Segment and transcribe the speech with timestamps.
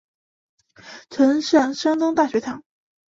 [1.11, 2.63] 曾上山东大学堂。